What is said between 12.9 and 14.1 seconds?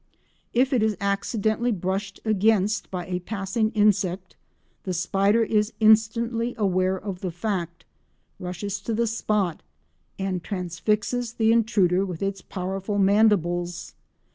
mandibles.